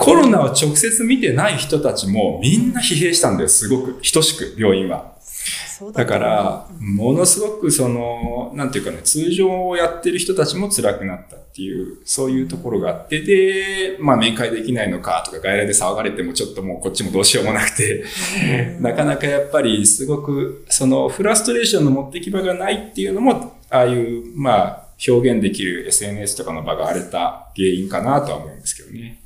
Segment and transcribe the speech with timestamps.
[0.00, 4.00] コロナを直接見てない人たちもみんな疲弊したんだよ、すごく。
[4.12, 5.18] 等しく、病院は。
[5.92, 18.04] だから、ものすごくその、なんていうかね、通常をやってる人たちも辛くなったっていう、そういうところがあって、で、まあ面会できないのかとか外来で騒がれてもちょっともうこっちもどうしようもなくて、
[18.80, 29.20] なかなかやっぱりすごく、そのフラストレーションの持ってき場がないっていうのも、ああいう、まあ、表現できる SNS とかの場が荒れた原因かなとは思うんですけどね。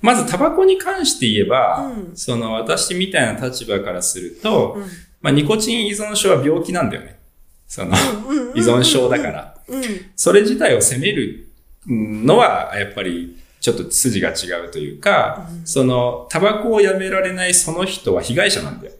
[0.00, 4.82] まずタバコに関して言えば、うん、その私みたいな立場からすると、うん、
[5.20, 7.18] まあニコチン依存症は病気なんだよね。
[7.66, 7.96] その、
[8.54, 9.54] 依存症だから。
[10.14, 11.48] それ自体を責める
[11.86, 18.92] のは、やっぱりちょっと筋が違うというか、うん、その、タバコをやめられないその人は被害者なんだよ。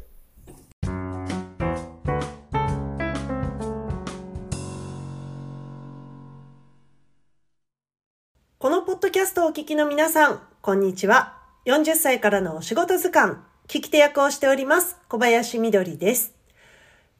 [8.58, 11.38] このポッドキャストをお聞きの皆さん、こんにちは。
[11.66, 13.34] 40歳からのお仕事図鑑、
[13.68, 16.34] 聞き手役をしております、小林みどりです。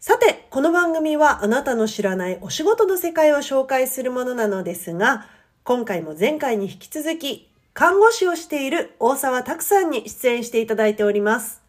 [0.00, 5.28] さて、この番組はあなたの知らないお仕事の世界を紹介するものなのですが、
[5.62, 11.62] 今回も前回に引き続き、看護師をしている大沢拓さんに出演していただいております。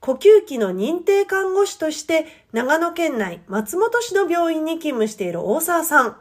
[0.00, 6.16] 呼吸器の認定看護師として長野県内松本市の病院に勤務している大沢さん。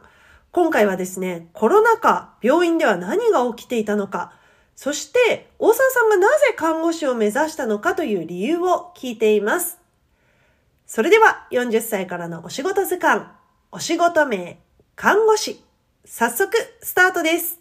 [0.52, 4.34] 今回はですね、コロナ禍、病院では何が起きていたのか、
[4.76, 9.80] そして大沢さんがなぜ看護師を目指したのかという理由を聞いています。
[10.86, 13.26] それでは40歳からのお仕事図鑑、
[13.72, 14.60] お仕事名、
[14.96, 15.62] 看護師。
[16.06, 17.60] 早速スタートです。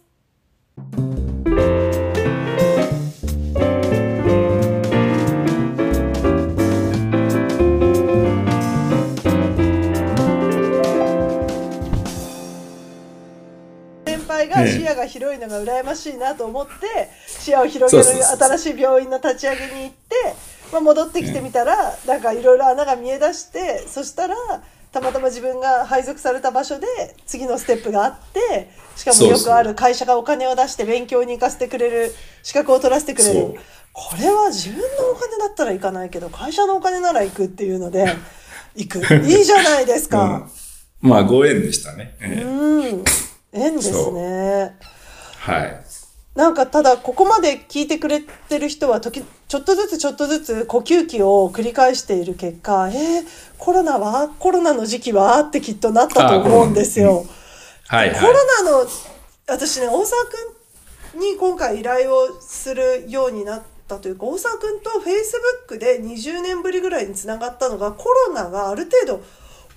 [14.47, 20.15] が視野が広いのが羨ましいなと思って、視野を広げる新しい病院の立ち上げに行って、
[20.71, 24.35] まあ、戻ってきてみたら、なんかいろいろ穴が見え出してそしたら
[24.95, 26.87] たまたま自分が配属された場所で
[27.25, 33.55] 次のステップがあってしかもよくある会社がお金を出して勉強に行かせてくれる資格を取らせてくれる。
[33.91, 38.05] これは自分のお金だったら行かないけど会社のお金なら行くっていうので
[38.75, 38.99] 行く。
[38.99, 40.49] いいじゃないですか。
[41.03, 42.15] うん、まあご縁でしたね。
[42.21, 42.25] う
[43.01, 43.03] ん
[43.55, 44.75] 縁ですね。
[45.39, 45.85] はい。
[46.35, 53.23] なんかただここまで聞いてくれてる人は時ちょっとずつちょっとずつ呼吸器を繰り返している結果えー、
[53.57, 57.25] コロナはコロナの時期はってきっとなったと思うんですよ。
[57.87, 58.33] はい、はい、コロ
[58.63, 58.89] ナの
[59.47, 60.25] 私ね大沢
[61.13, 69.23] 君に今回依頼をするようになったというか大沢君とフェイスブックで20年ぶりぐらいにつながったのがコロナがある程度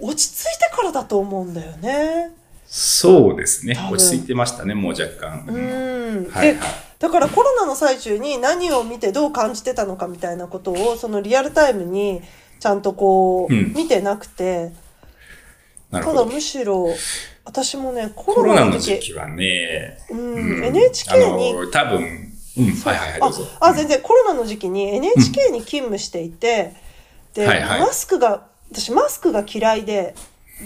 [0.01, 2.33] 落ち着いてからだと思うんだよね。
[2.69, 3.79] そうですね。
[3.91, 5.47] 落ち着いてましたね、もう若干。
[5.49, 6.31] うん。
[6.31, 6.45] は
[6.99, 12.21] だからコロナの最中に何を見てどう感じてたのかみたいなことを、そのリアルタイムに
[12.61, 14.73] ちゃんとこう、うん、見てなくて、
[15.91, 16.89] ただむしろ、
[17.45, 21.99] 私もね、コロナの時期はね、うん、うん、NHK に、多分、
[22.59, 23.33] うん、はいはいはい。
[23.61, 26.75] あ、全然コロナの時期に NHK に勤務していて、
[27.33, 30.15] で、はいはい、マスクが、私マスクが嫌いで、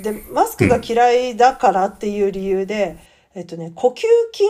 [0.00, 2.98] で、マスクが嫌いだからっていう理由で、
[3.34, 4.44] うん、えっとね、呼吸筋、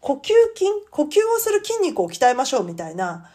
[0.00, 3.30] 呼吸筋呼吸をする筋肉を鍛えましょうみたいな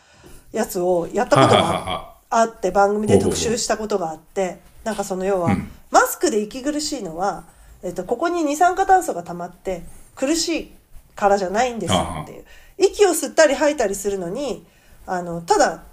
[0.54, 5.56] やつをやったことがあって、番組で特集したことがあって、なんかその要は、
[5.92, 7.46] マスクで息苦しいのは、
[7.84, 9.84] えっと、ここに二酸化炭素が溜まって
[10.16, 10.72] 苦しい
[11.16, 12.46] からじゃないんですっていう。
[12.78, 14.66] 息を吸ったり吐いたりするのに、
[15.06, 15.84] あの、ただ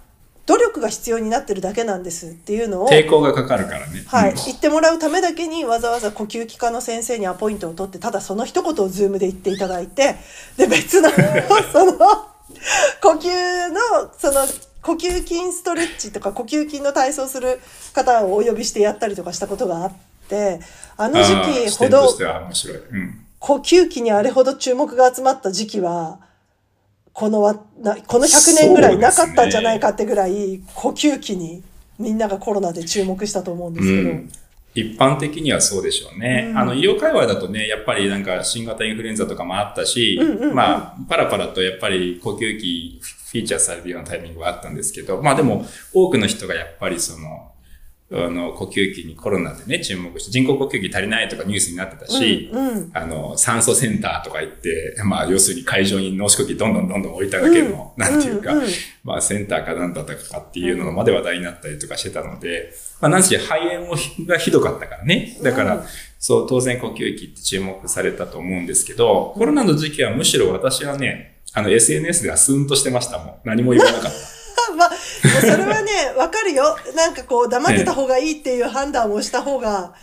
[0.45, 10.15] 努力が必要になってるだけなんですっていうのを抵抗がかかるからね、はい、言ってもらうためだけにわざわざ呼吸器科の先生にアポイントを取ってただその一言をズームで言っていただいて
[10.57, 11.93] で別のその
[13.01, 14.41] 呼吸のその
[14.81, 17.59] 呼吸筋ストレッチとか呼吸筋の体操する
[17.93, 19.93] 方をお呼びしてやったりとかしたことがあっ
[20.27, 20.59] て
[20.97, 22.07] あの時期ほど、
[23.39, 26.19] 呼吸器にあれほど注目が集まった時期は
[27.13, 31.63] このわなこの100年ぐらいなかったんじゃないかってぐらい、呼吸器に
[31.99, 34.09] みんながコロナで注目したと思うんですけど。
[34.09, 34.31] うん
[34.73, 36.47] 一般的にはそうでしょうね。
[36.51, 40.17] うん、あの、医療界隈だとね、やっぱりなんか新型インフルエンザとかもあったし、
[40.53, 47.50] まあ、パラパラとやっぱり呼吸器フィーチャーされるようなタイミングはあったんですけど、まあでも、多くの人がやっぱりその、
[48.13, 58.69] あの、呼吸器にコロナでね、注目して、人工呼吸器足りないとかニュースになってたし、うんうん、あの、酸素センターとか行って、まあ、要するに会場に脳死呼吸どんどんどんどん置いただけの、うん、なんていうか、うんうん、
[59.05, 63.87] まあ、センターかなんだったかっていうのまで話題になったりとかしてたので、まあ、なんし肺炎
[64.27, 65.37] がひどかったからね。
[65.41, 65.85] だから、
[66.19, 73.35] そう、当然呼吸器って注目されたと思うんですけど、コロナの時期はむしろ私はね、あの SNS ではスーンとしてましたもん。
[73.43, 74.30] 何も言わなかった。
[74.75, 74.89] まあ、
[75.41, 76.77] それはね、 わかるよ。
[76.95, 79.93] なんかこう、黙ってた方がいいっていう判断をした方が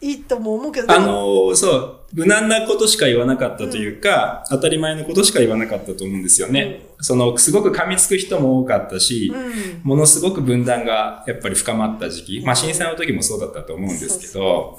[0.00, 6.86] いいとも思うけど、あの、そう、無難なことしか言わなかったというか、当たり前のことしか言わなかったと思うんですよね。
[7.00, 9.80] その、すごく噛みつく人も多かったし、うん。
[9.82, 14.78] ものすごく分断がやっぱり深まった時期、まあ震災の時もそうだったと思うんですけど、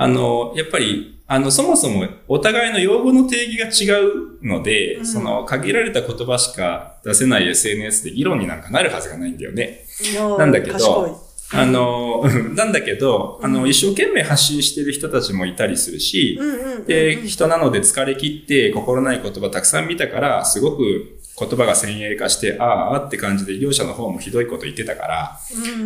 [0.00, 5.06] あの、やっぱり、あの、そもそもお互いの用語の定義が違うので、うん。
[5.06, 9.84] その限られた言葉しか出せない SNS で議論になんかなるはずがないんだよね。
[10.16, 11.20] のなんだけど、
[11.52, 12.24] あの、
[12.56, 16.40] なんだけど、あの、一生懸命発信してる人たちもいたりするし、
[16.86, 25.38] で、人なので疲れ切って心ない言葉たくさん見たから、すごく言葉が先鋭化して、ああ、ああって感じで業者の方もひどいこと言ってたから、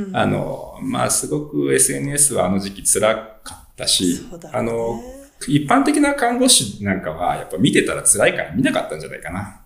[0.07, 0.17] うん。
[0.17, 4.51] あの、まあ、すごく SNS はあの時期辛かっただね。
[4.53, 5.01] あの、
[5.47, 9.41] 一般的な看護師なんかは、やっぱ見てたら辛いから見なかったんじゃないかな。
[9.41, 9.65] あ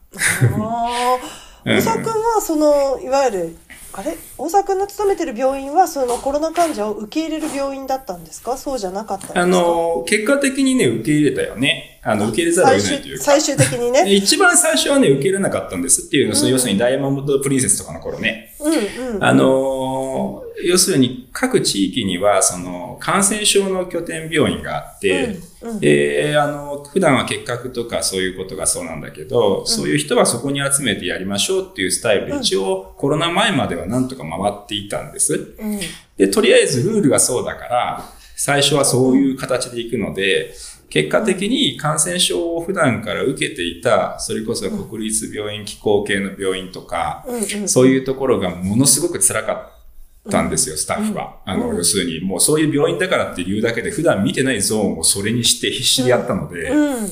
[0.53, 1.19] あ、
[1.65, 1.77] うん。
[1.77, 3.57] 大沢君はそのいわゆる
[3.93, 4.17] あれ？
[4.37, 8.57] 大沢君の勤めてる病院はそのコロナ患者を受け入れる病院だったんですか？
[8.57, 9.41] そうじゃなかったんですか？
[9.41, 12.01] あの、結果的にね、受け入れたよね。
[12.03, 13.25] あの、受け入れざるを最終得ないというか。
[13.25, 14.15] 最終的にね。
[14.15, 18.55] 一番最初はね、受け入れなかったんですっていうのは、その要するにダイヤモンドプリンセスとかの頃ね。
[18.61, 19.25] うんうん。
[19.25, 25.81] あのー要するに各地域には、その、感染症の拠点病院があって、うんうん。
[25.81, 35.55] で、あの、普段は結核とかそういうことがそうなんだけど、そういう人はそこに集めてやりましょうっていうスタイルで、一応コロナ前まではなんとか回っていたんです。
[35.59, 35.81] うん。
[36.17, 40.55] で、とりあえずルールがそうだから、最初はそういう形で行くので、
[40.91, 47.69] 結果的に感染症を普段から受けていた、それこそ国立病院機構系の病院とか、うんうん。
[47.69, 49.78] そういうところがものすごく辛かった
[50.43, 51.41] んですよ、スタッフは。
[51.45, 57.09] あの、要するに、もうそういう病院だからっていうだけで、普段見てないゾーンをそれにして必死でやったので、うん。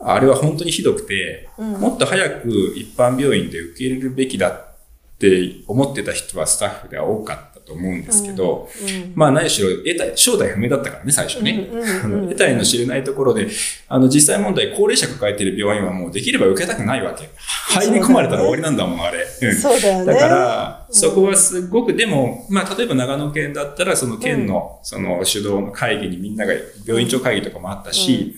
[0.00, 1.72] あれは本当にひどくて、うん。
[1.72, 4.76] もっと早く一般病院で受け入れるべきだっ
[5.18, 11.68] て思ってた人はスタッフでは多かったと思うんですけど、うんまあ何しろ得体、正体不明だったからね、最初ね。
[12.02, 13.48] 得体の知れないところで、
[13.88, 17.28] あの実際問題、高齢者抱えてる病院はもうできれば受けたくないわけ。
[17.36, 19.18] 入り込まれたら終わりなんだもん、あれ。
[19.20, 20.06] うんそうだよね。
[20.06, 26.54] だから、そこはすごく、でも、まあ、例えば長野県だったら、その県の、その主導の会議にみんなが、
[26.86, 28.36] 病院長会議とかもあったし、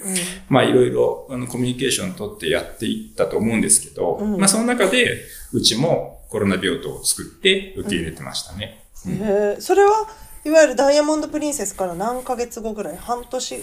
[0.48, 5.20] まあ、いろいろ、あの、コミュニケーションを取ってやっていったと思うんですけど、うんまあ、その中で、
[5.52, 8.79] うちもコロナ病棟を作って受け入れてましたね。
[9.08, 10.06] へえそれは
[10.44, 12.96] いわゆるダイヤモンドプリンセスから何ヶ月後ぐらい？
[12.96, 13.60] 半年？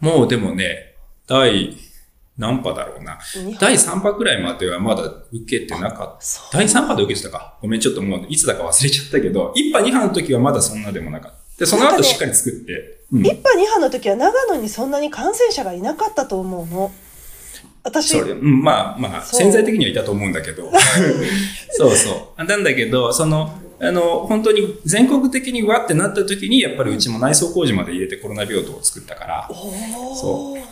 [0.00, 0.94] もうでもね、
[1.26, 1.76] 第
[2.36, 3.18] 何波だろうな
[3.58, 6.58] 第3波くらいまではまだ受けてなかった。
[6.58, 7.58] 第3波で受けてたか。
[7.62, 11.38] ごめん、ちょっともういつだか忘れちゃったけど、1波2波の時はまだそんなでもなかった。
[11.60, 12.72] で、その後しっかり作って。
[13.12, 16.92] うん一波二波の時は長野にそんなに感染者がいなかったと思うの。
[17.86, 20.72] 私、それ、うん、まあまあ、潜在的にはいたと思うんだけど。
[21.70, 22.44] そうそう。
[22.44, 29.48] なんだけど、その、あの、本当に全国的にわってなった時に、やっぱりうちも内装工事まで入れてコロナ病棟を作ったから。
[29.50, 30.62] おそー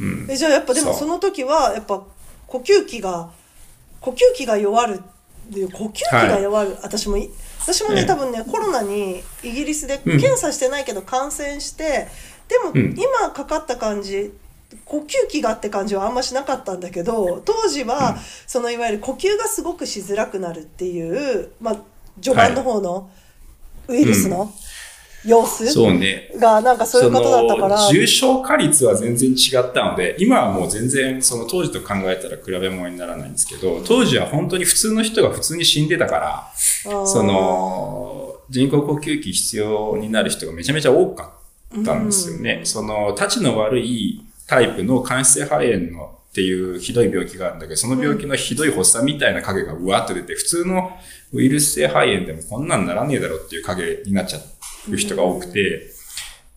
[0.00, 0.26] うん。
[0.28, 2.02] えじゃあやっぱでもその時はやっぱ
[2.46, 3.30] 呼吸器が
[4.00, 5.00] 呼吸器が弱る
[5.50, 7.30] っていう呼吸器が弱る、私もい
[7.60, 10.20] 私もね、ええ多分ねコロナにイギリスでうん。
[10.20, 12.08] 検査してないけど感染して、
[12.48, 12.94] でもうん。
[12.98, 14.32] 今かかった感じ
[14.84, 21.76] 呼吸器がって感じはあんましなかったんだけど当時は、そのいわゆる呼吸がすごくしづらくなるっていう、まあ、
[22.20, 23.10] 序盤の方の
[23.88, 24.52] ウイルスの
[25.24, 26.30] 様子そうね。
[26.36, 27.88] がなんかそういうことだったから。
[27.90, 36.52] 重症化率は全然違ったので、今はもう全然その当時と考えたら比べ物にならないんですけど、当時は本当に普通の人が普通に死んでたから、
[37.06, 41.32] その人工呼吸器必要になる人がめちゃめちゃ多か
[41.78, 42.62] ったんですよね。
[42.64, 50.90] その、立ちの悪いタイプの間質性肺炎のっていうひどい病気があるんだけど、その病気のひどい発作みたいな影がうわっと出て、普通の
[51.32, 54.40] ウイルス性肺炎でもこんなんならねえだろっていう影になっちゃ
[54.90, 55.86] う人が多くて、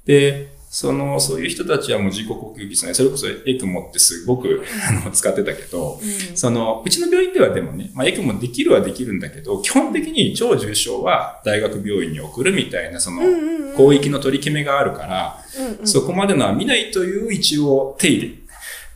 [0.06, 2.96] で、その、そういう人たちはもう人工呼吸器ですね。
[2.96, 6.02] それこそエクモってすごく、あの、使ってたけど、
[6.34, 18.36] その、うちの病院ではでもね、まあ、エクモできるはできるんだけど、基本的に超重症は大学病院に送るみたいな、そのんうんうん、広域の取り決めがあるから、うんうんそこまでのは見ないという一応手入れ。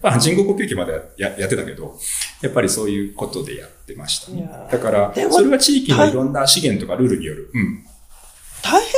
[0.02, 1.96] まあ、人工呼吸器までややってたけど、
[2.42, 7.52] やっぱりそういうことでやってましたねだからそれは地域のいろんな資源とかルールによる。
[7.54, 7.84] うん。
[8.64, 8.92] 大変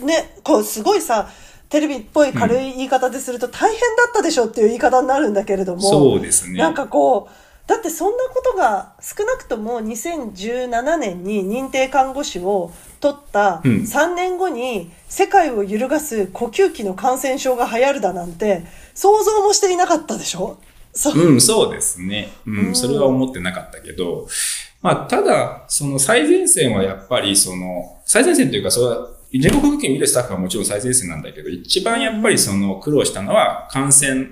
[0.00, 1.30] だねこうすごいさ
[1.72, 6.58] テレビっぽい軽い言い方ですると大変だったでしょっていう言い方になるんだけれどもそうですね。
[6.58, 18.64] なんかこうだってそんなことが少なくとも2017年に認定看護師を取ったうん3年後に世界を揺るがす呼吸器の感染症が流行るだなんて
[18.94, 20.58] 想像もしていなかったでしょ？
[20.94, 22.28] そううん、そうですね。
[22.46, 24.28] うん、それは思ってなかったけど、
[24.82, 29.08] まあ、ただ、その最前線はやっぱり、その、最前線というか、それは、
[29.40, 34.26] 全国保険見るスタッフはもちろん最前線なんだけど、一番やっぱりその苦労したのは感染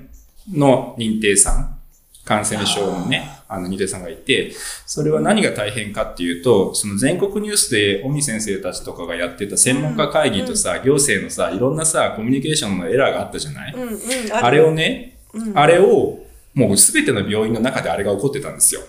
[0.52, 1.76] の認定さん。
[2.24, 4.52] 感染症のね、あの、認定さんがいて、
[4.86, 13.96] それは何が大変かっていうと、その全国ニュースで、尾身先生たちとかがやってた専門家会議とさ、行政のさ、いろんなさ、コミュニケーションのエラーがあったじゃない、うんうん、
[14.32, 15.18] あれをね、
[15.54, 16.20] あれを、
[16.54, 18.82] もうすべての病院の中であれが起こってたんですよ。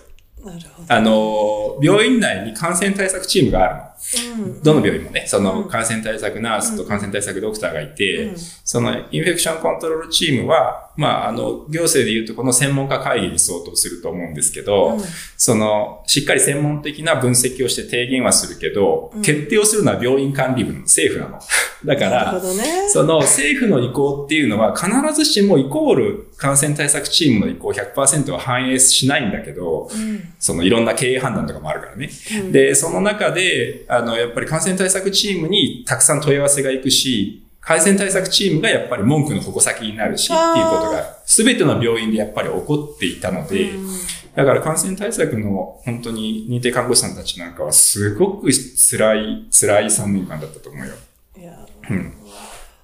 [0.88, 3.82] あの、病院内に感染対策チームがあるの。
[4.62, 8.32] どの病院もね、その感染対策ナースと感染対策ドクターがいて、
[8.64, 14.98] そのインフェクションコントロールチームは、まあ、あの、行政で言うとこの専門家会議に相当すると思うんですけど、
[15.36, 21.40] その、しっかり専門的な分析をして提言はするけど、決定をするのは病院管理部の政府なの。
[21.84, 22.40] だから、
[22.88, 29.90] その政府の意向っていうのは必ずしもイコール感染対策チームの意向100%は反映しないんだけど、
[30.38, 32.10] そのいろんな経営判断とかもあるからね。
[32.50, 43.70] で、その中で、あの、やっぱり感染対策チームにたくさん問い合わせが行くし、感染対策チームがやっぱり文句の矛先になるしっていうことが、すべての病院でやっぱり起こっていたので、
[44.34, 50.94] だから感染対策の本当に認定看護師さんたちなんかはすごく辛い、辛い3年間だったと思うよ。
[51.38, 52.14] いやうん。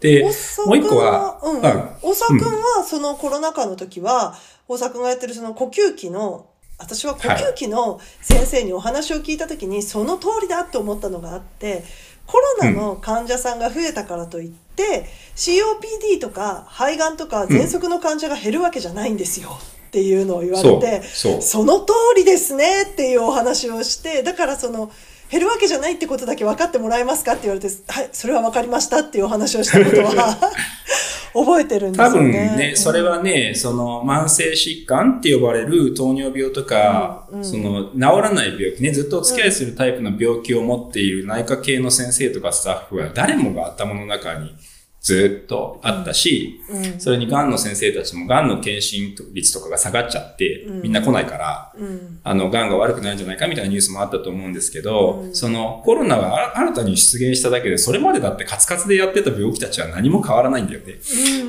[0.00, 0.22] で、
[0.66, 1.60] もう一個は、うん。
[1.60, 4.36] 大沢くんはそのコロナ禍の時は、
[4.68, 6.46] 大沢くんがやってるその呼吸器の
[6.78, 11.82] 私は呼吸器の先生にお話を聞いた時にその通りだと思ったのがあって
[12.26, 19.58] コロナの患者さんが増えたからといって、うん、COPD とか肺がんとか喘息の患者が減るわけじゃないんですよ。
[19.88, 24.92] っていうのを言われてその通りですねっていうお話をしてだからその
[25.30, 30.38] 減るわけじゃないってことだけ分かってもらえますかって言われてはいそれは分かりましたっていうお話をしたことは
[31.34, 32.48] 覚えてるんですよね。
[32.48, 44.54] 多分ね、それはね、その慢性疾患って呼ばれる糖尿病とか、うんうん、その治らない病気ね、ずっとお付き合いするタイプの病気を持っている内科系の先生とかスタッフは誰もが頭の中に
[45.00, 60.94] ずっとあったし、うん、それに癌の先生たちも癌の検診率とかが下がっちゃって、みんな来ないから、うん、あの、癌が悪くなるんじゃないかみたいなニュースもあったと思うんですけど、うん、そのコロナが新たに出現しただけで、それまでだってカツカツでやってた病気たちは何も変わらないんだよね。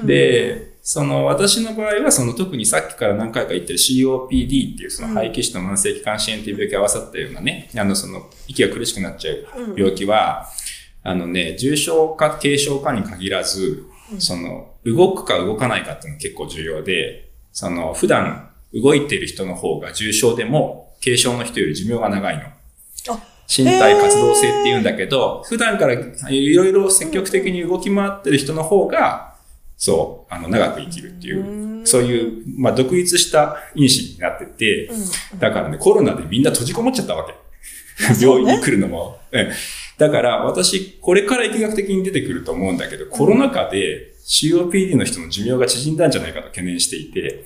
[0.05, 9.45] で、その私の場合はその特にさっきから何回か言ってる COPD っていうその肺気腫と慢性気管支炎っていう病気が合わさったようなね、あのその息が苦しくなっちゃう
[9.77, 10.47] 病気は、
[11.03, 13.85] あのね、重症化、軽症化に限らず、
[14.17, 22.43] その、動くか動かないかっていうのが結構重要で、その、普段動いている人の方が重症でも、軽症の人より寿命が長いの。
[23.47, 29.35] 身体活動性って言うんだけど、普段からいろいろ積極的に動き回ってる人の方が、
[29.75, 34.91] そう、あの、長く生きるっていう、そういう、まあ、独立した因子になってて、
[35.39, 37.33] だからね、コロナでみんな閉じこもっちゃったわけ。
[38.21, 39.17] 病院に来るのも。
[39.99, 47.43] だから私、これから疫学的に出てくると思うんだけど、コロナ禍で COPD の人の寿命が縮んだんじゃないかと懸念していて、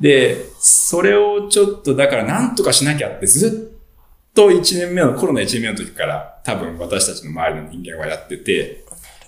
[0.00, 8.84] で、それをちょっとだから何とかしなきゃってずっと1年目の、コロナ1年目の時から多分私たちの周りの人間はやってて、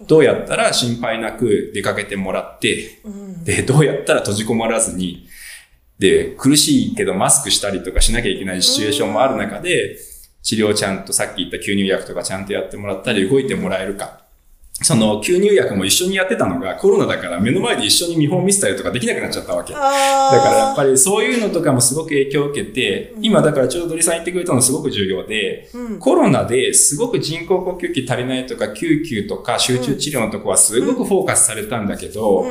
[0.09, 2.99] どうやったら心配なく出かけてもらって、
[3.45, 5.29] で、どうやったら閉じこもらずに、
[6.01, 9.97] で、苦しいけどマスクしたりとかしなきゃいけないシチュエーションもある中で、
[10.45, 14.21] 治療ちゃんとさっき言った吸入薬とかちゃんとやってもらったり動いてもらえるか。
[14.83, 19.73] その吸入薬も一緒にやってたのがコロナだから目の前で一緒に見本見せたりとかできなくなっちゃったわけ。
[19.73, 32.45] だからやっぱりそういうのとかもすごく影響を受けて、今だからちょうど鳥さん言ってくれたのすごく重要で、うん、コロナですごく人工呼吸器足りないとか救急とか集中治療のとこはすごくフォーカスされたんだけど、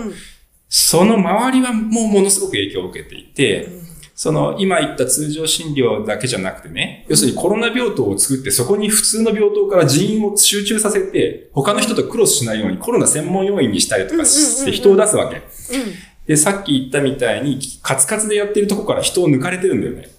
[0.70, 3.68] その周りはもうものすごく影響を受けていて、
[4.16, 15.42] その、今言った通常診療だけじゃなくてね、要するにコロナ病棟を作って、そこに普通の病棟から人員を集中させて、他の人とクロスしないようにコロナ専門要員にしたりとかして人を出すわけ。
[16.28, 20.10] で、さっき言ったみたいに、カツカツでやってるとこから人を抜かれてるんだよね。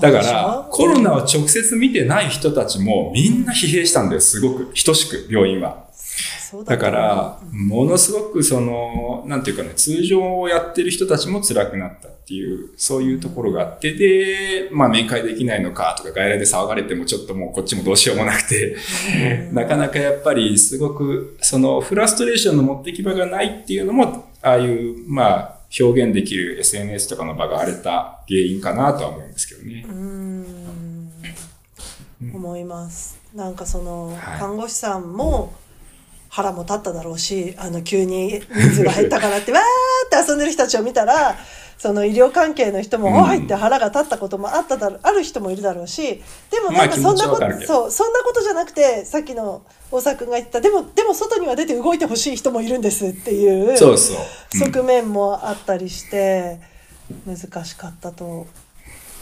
[0.00, 4.72] だから、コロナを直接見てない人たちもみんな疲弊したんだよ、すごく。
[4.84, 5.87] 等しく、病院は。
[6.64, 18.76] だから、ものすごくその、なんていうかね、通常をやってる人たちも辛くなったっていう、そういうところがあって、で、まあ面会できないのかとか外来で騒がれてもちょっともうこっちもどうしようもなくて、
[19.52, 29.84] なかなかやっぱりすごく、そのフラストレーションの持ってき場がないっていうのも、ああいう、まあ、表現できる SNS とかの場が荒れた原因かなとは思うんですけどね。
[29.86, 31.12] うん、
[32.34, 33.18] 思います。
[33.34, 35.52] なんかその、看護師さんも、
[36.28, 41.36] 腹も立っただろうしあの急に人数が減ったからってわーって遊んでる人たちを見たら
[41.78, 53.76] その医療関係の人も、おいって腹が立ったこともあっただろう、ある人もいるだろうし、でもなんかそんなこと、そう、そんなことじゃなくて、さっきの大沢君が言った、でも、でも外には出て動いてほしい人もいるんですっていう。
[54.58, 56.58] 側面もあったりして、
[57.24, 58.48] 難しかったと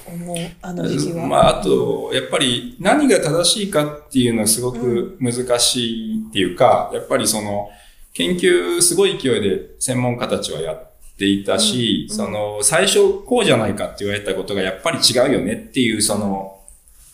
[0.09, 1.27] 思う、あの時期は。
[1.27, 7.71] まあ、あと、やっぱり何が正しいかっていうのはすごく難しいっていうか、うん、やっぱりその、
[8.15, 16.53] 研究すごい勢いで専門家たちはやっていたし、うん、その、最初こうじゃないかって言われたことがやっぱり違うよねっていう、その、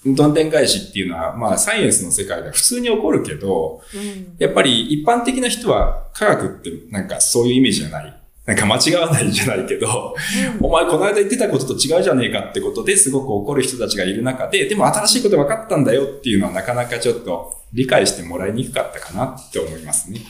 [0.05, 8.22] どんでん返しっていうのは、まあ、サイエンスの世界では普通に起こるけど、うん、やっぱり一般的な人は科学ってなんかそういうイメージじゃない。
[8.45, 10.17] なんか間違わないんじゃないけど、
[10.59, 20.21] うん、お前この間言ってたことと違うじゃねえかってことですごく怒る人たちがいる中で、でも新しいこと分かったんだよっていうのはなかなかちょっと理解してもらいにくかったかなって思いますね。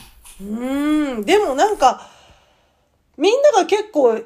[0.41, 2.09] うん、でもなんか、
[3.17, 4.19] みんなが結構、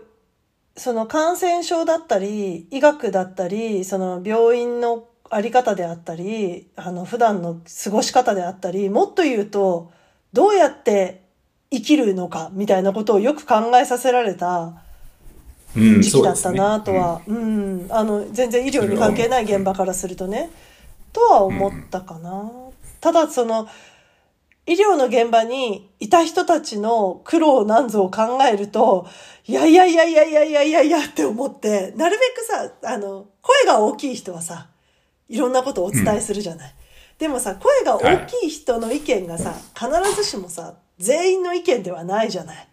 [0.76, 9.92] その感染症だったり、医学だったり、その病院のあり方であったり、あの普段の過ごし方であったり、もっと言うと、
[10.34, 11.27] どうやって
[11.72, 14.74] 生きるのかみたいなことをよく考えさせられた
[15.76, 20.50] 時期だったなとは、うん、うん、あの全然医療に関係ない現場からするとね、
[21.14, 22.52] とは思ったかな。
[23.00, 23.68] ただその
[24.68, 29.08] 医療の現場にいた人たちの苦労なんぞを考えると、
[29.46, 34.68] いやいやいやいやいやいやいやいやって思って、なるべくさ、あの、声が大きい人はさ、
[35.30, 36.70] いろんなことをお伝えするじゃない。
[36.70, 36.76] うん、
[37.18, 42.68] でもさ、声が大きい人の意見がさ、必ずしもさ、全員の意見ではないじゃない。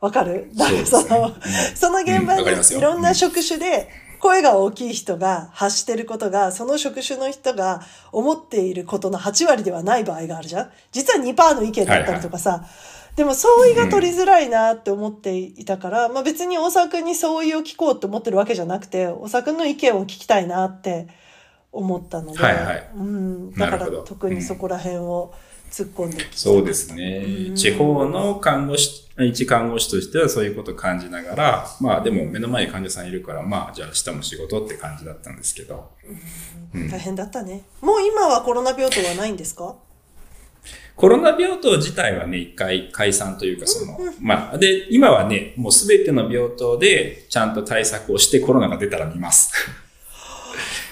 [0.00, 0.50] わかる？
[0.54, 1.34] だからその、
[1.74, 3.88] その現場にいろんな職種で、
[4.20, 10.70] 声が大きい人が発してることが、その職種の人が思っていることの8割ではない場合があるじゃん。
[10.92, 21.08] 実は2%の意見だったりとかさ、はいはい、でも相違が取りづらいなって思っていたから、うん、まあ別に大沢くんに相違を聞こうって思ってるわけじゃなくて、大沢くんの意見を聞きたいなって
[21.72, 27.52] 思ったので、はいはい、うん、だから特にそこら辺を、うん突っ込んできそうですね。
[27.54, 35.90] 地方の看護師、一看護師としてはそういうことを感じながら、まあでも目の前に患者さんいるから、まあじゃあ明日も仕事って感じだったんですけど。
[36.74, 37.62] うん、大変だったね。
[37.80, 39.76] もう今はコロナ病棟はないんですか？
[40.96, 49.52] コロナ病棟自体はね、一回解散というか、その、まあ、で、今はね、もうすべての病棟でちゃんと対策をしてコロナが出たら見ます。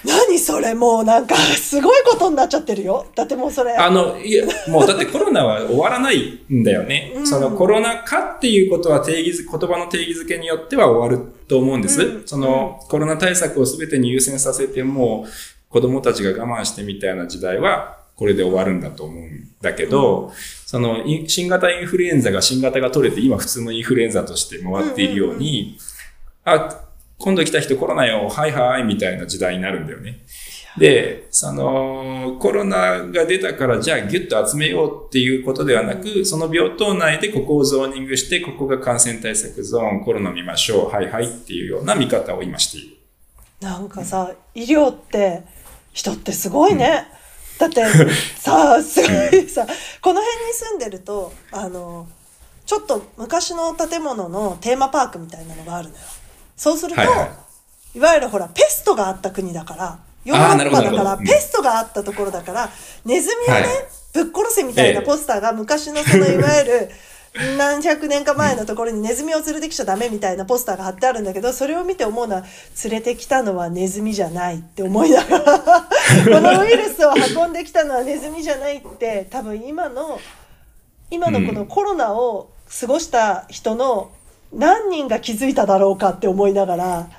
[0.05, 3.05] 何それもうなんか すごいことになっちゃってるよ。
[3.15, 3.73] だってもうそれ。
[3.73, 7.13] あの、いや、もうだってコロナは終わらないんだよね。
[7.15, 12.01] うん、そのコロナ禍っていうことは定義、言葉の定義づけによっては終わると思うんです。
[12.01, 15.25] うん、そのコロナ対策を全てに優先させても、
[15.69, 20.31] 子供たちが我慢してみたいな時代は、これで終わるんだと思うんだけど、うん、
[20.65, 25.77] その、新型インフルエンザが新型が取れて、今普通のインフルエンザとして回っているように、
[26.45, 26.84] あ、
[27.17, 30.25] 今度来た人コロナよ、はいはい、みたいな時代になるんだよね。
[30.77, 42.97] で、その、コロナが出たからじゃあギュッと集めようっていうことではなく、その病棟内でここをゾーニングして、ここが感染対策ゾーン、コロナ見ましょう、はいはいっていうような見方を今している。
[43.61, 45.43] なんかさ、医療って、
[45.93, 47.07] 人ってすごいね。
[47.53, 47.85] うん、だって、
[48.37, 49.65] さあ、すごいさ、
[50.01, 52.09] この辺に住んでると、あの、
[52.65, 56.01] ちょっと昔の建物のテーマパークみたいなのがあるのよ。
[56.55, 57.25] そうすると、はいは
[57.95, 62.69] い、いわゆるほら、ペストがあった国だから、ヨーロッパだから、ペストがあったところだから、
[63.05, 63.65] ネズミをね、はい、
[64.13, 66.89] ぶっ殺せみたいなポスターが昔のその、いわゆる、
[67.57, 72.43] 何百年か前のところにネズミを連れてきちゃダメみたいなポスターが貼ってあるんだけど、それを見て思うのは、
[72.85, 80.19] 連れてきたのはネズミじゃないって思いながら、 このウイルスを運んできたのはネズミじゃないって、多分今の、
[81.11, 84.11] 今のこのコロナを過ごした人の
[84.53, 87.09] 何人が気づいただろうかって思いながら、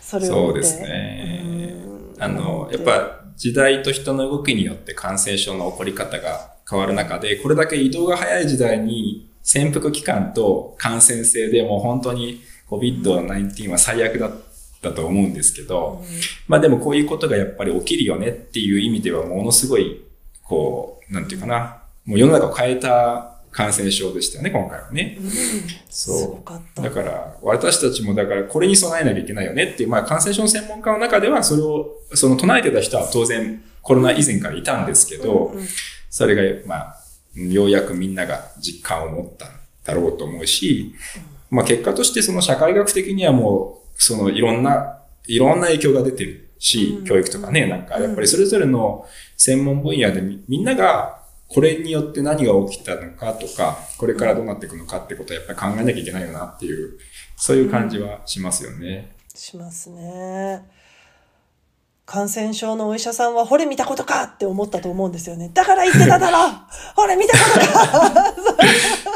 [0.00, 1.74] それをそうですね。
[2.18, 14.32] あの、やっぱ時代と人の動きによって感染症の起こり方が変わる中で、これだけ移動が早い時代に潜伏期間と感染性でもう本当に COVID-19 は最悪だっ
[14.80, 16.06] たと思うんですけど、うん、
[16.46, 20.04] まあでもこういうことがやっぱり起きるよねっていう意味ではものすごい、
[20.42, 25.18] こう、なんていうかな、もう世の中を変えた感染症でしたよね、今回はね。
[25.20, 25.30] うん、
[25.90, 26.82] そう。
[26.82, 35.66] だから、私たちもだからこれに備えなきゃいけないよねっていう、まあ感染症の専門家の中ではそれを、その唱えてた人は当然コロナ以前からいたんですけど、うんうん、
[36.08, 36.96] それが、まあ、
[37.36, 39.50] ようやくみんなが実感を持ったん
[39.84, 40.94] だろうと思うし、
[41.50, 51.21] まあ結果としてその社会学的にはもう、そのいろんな、いろんな影響が出てるし、教育とかね、なんかやっぱりそれぞれの専門分野でみんなが
[51.54, 56.98] これによって何が起きたのかとか、これからどうなっていくのかってことはやっぱり考えなきゃいけないよなっていう、
[57.36, 59.14] そういう感じはしますよね。
[59.34, 60.62] うん、しますね。
[62.04, 65.50] 感染症のお医者さんは、ほれ見たことかって思ったと思うんですよね。
[65.54, 66.38] だから言ってただろ
[66.96, 68.34] ほれ見たことか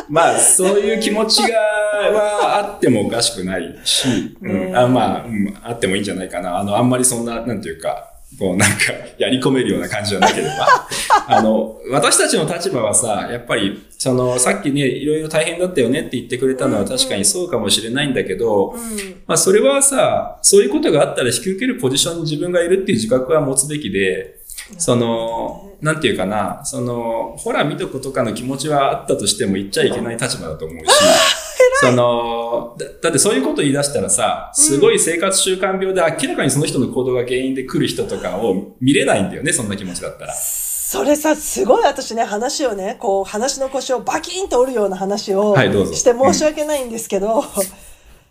[0.08, 6.58] まあ、そういう気持ちが、はあってもおかしくないし、うん、あまあ、うん、あってもいいんじゃないかな。
[6.58, 10.86] あの、あんまりそんな、なんていうか、こうなんかやり込めるような感じじゃなければ。
[11.28, 18.80] あの、私たちの立場はさ、やっぱり、その、さっきね、いろいろ大変だったよねって言ってくれたのは確かにそうかもしれないんだけど、うん。
[18.80, 24.36] うん、まあそれはさ、そういうことがあったら引き受けるポジションに自分がいるっていう自覚は持つべきで、
[24.78, 30.90] その、なんていうかな、その、ほら見とことかの気持ちはあったとしても言っちゃいけない立場だと思うし、
[31.80, 40.34] そのだ、だってそういうこと言い出したらさ、すごい生活習慣病で明らかにその人の行動が原因で来る人とかを見れないんだよね、そんな気持ちだったら。
[40.34, 47.66] それさ、すごい私ね、話をね、こう、話の腰をバキンと折るような話をして申し訳ないんですけど、はい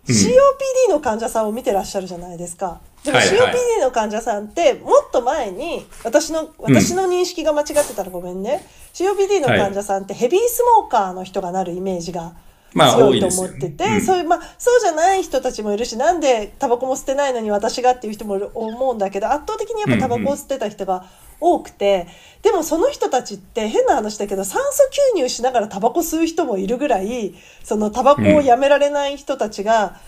[0.07, 2.79] うん、COPD の患者さんを見てらっしゃるじゃないですか。
[3.03, 8.65] でも COPD の患者さんって、もっと前に、私の、私の認識が間違ってたらごめんね。
[8.93, 12.35] COPD の患者さんってヘビースモーカーの人がなるイメージが
[12.75, 21.05] 強いと思ってて、まあそういう、まあ、そうじゃない人たちもいるし、なんでタバコも捨てないのに私がっていう人も思うんだけど、圧倒的にやっぱタバコを捨てた人が
[21.39, 22.07] 多くて、うんうん、
[22.43, 24.83] でもその人たちって変な話だけど、酸素
[25.13, 29.99] 吸入しながらタバコ吸う人もいるぐらい、そのタバコをやめられない人たちが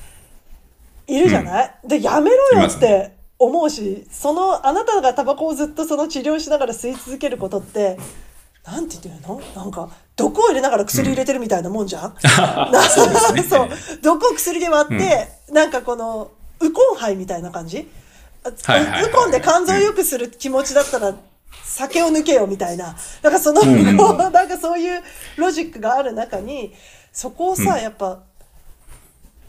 [1.08, 7.97] いるじゃない、うん、で、やめろよって思うし、その、あなたがタバコをずっとその治療しながら吸い続けることって、
[8.67, 9.41] なんて言ってるの？
[9.56, 12.13] なんか、毒を入れながら薬入れてるみたいなもんじゃん、うん、
[12.89, 13.69] そうね、 そう。
[14.01, 17.89] 毒を薬で割って、うん、なんかこの、ウコン肺みたいな感じ、
[18.63, 21.15] はいはいはい、ウコンで肝臓を良くする気持ちだったら、
[21.63, 22.97] 酒を抜けよみたいな。
[23.21, 25.01] なんかその、うん、 なんかそういう
[25.38, 26.73] ロジックがある中に、
[27.13, 28.19] そこをさ、やっぱ、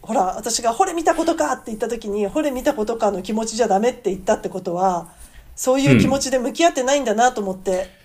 [0.01, 5.09] ほら、私が、ほれ見たことかって言った時に、ほれ見たことかの気持ちじゃダメって言ったってことは、
[5.55, 7.98] そういう気持ちで向き合ってないんだなと思って、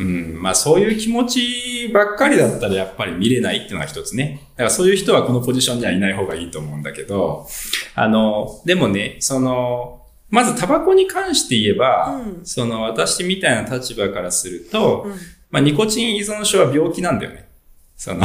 [0.00, 4.48] うん、まあそういう気持ちばっかりだったらやっぱり見れないっていうのが一つね。
[4.52, 7.46] だからそういう人はこのポジションにはいない方がいいと思うんだけど、
[7.94, 15.12] あの、でもね、その、まずタバコに関して言えば、うん、その私みたいな立場からすると、うん、
[15.50, 17.48] まあニコチン依存症は病気なんだよね。
[17.96, 18.24] その、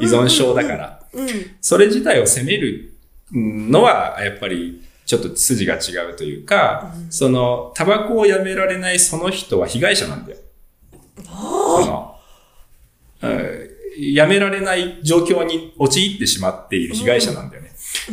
[0.00, 1.00] 依存症だから。
[1.62, 2.92] それ自体を責める
[3.32, 10.38] のはやっぱりちょっと筋が違うというか、うん、その、タバコをやめられないその人は被害者なんだよ。
[11.82, 12.16] その、
[13.98, 17.66] やめられない状況に陥ってしまっている被害者なんだよね。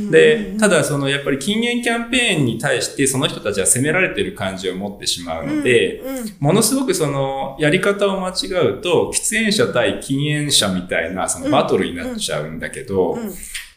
[0.10, 6.02] で、ただそのやっぱり禁煙キャンペーンに対してその人たちは責められてる感じを持ってしまうので、
[6.40, 8.48] ものすごくそのやり方を間違
[8.78, 13.18] うと喫煙者対禁煙者みたいなそのバトルになっちゃうんだけど、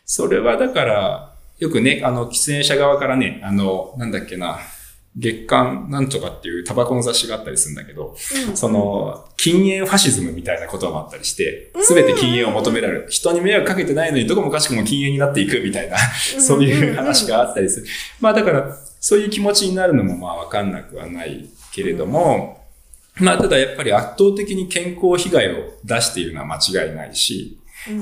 [0.04, 4.58] それはだからよくね、あの喫煙者側からね、あの、なんだっけな、
[5.18, 8.14] 月刊なんとかっていうタバコの雑誌があったりするんだけど、
[8.48, 13.06] うん、その、禁煙ファシズムみたいな言葉もあったりして、すべて禁煙を求められる。
[13.08, 15.96] 人に迷惑かけてないのにどこもかしくも禁煙になっていくみたいな、
[16.38, 17.86] そういう話があったりする。
[18.20, 22.62] まあだから、そういう気持ちになるのもまあわかんなくはないけれども、
[23.18, 27.58] まあただやっぱり圧倒的に健康被害を出しているのは間違いないし、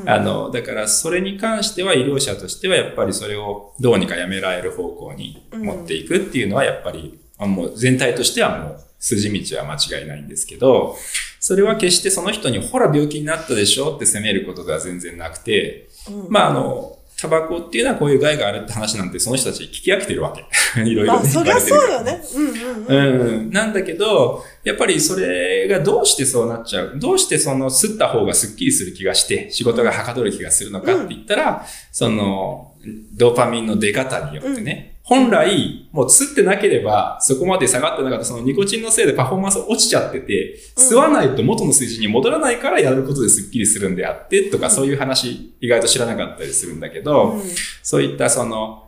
[0.07, 10.97] あの、だからそれに関しては医療者としてはやっぱりそれをどうにかやめられる方向に持っていくっていうのはやっぱり、うん、もう全体としてはもう筋道は間違いないんですけど、
[11.40, 16.93] それは決してその人にほら病気になったでしょって責めることでは全然なくて、うん、まああの、
[17.25, 20.45] タバコっていうのはこういう害があるって話なんてその人たち聞き飽きてるわけ。
[20.83, 21.29] いろいろね。
[21.29, 22.23] そりゃそうよね。
[22.35, 26.93] うんうん、うん、なんだけど、やっぱりそれがどうしてそうなっちゃう？
[26.97, 31.59] どうしてその吸った方がスッキリする気がして仕事がはかどる気がするのかって言ったら、うん、
[31.91, 32.75] その、
[33.15, 47.38] ドーパミンの出方によってね、本来、もう吸ってなければ、そこまで下がってなかった、そのニコチンのせいでパフォーマンス落ちちゃってて、吸わないと元の水準に戻らないからやることでスッキリするんであって、とか、そういう話、意外と知らなかったりするんだけど、
[47.83, 48.85] そういったその、